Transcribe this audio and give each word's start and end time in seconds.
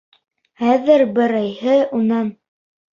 Хәҙер 0.61 1.05
берәйһе 1.19 1.79
унан: 2.03 2.37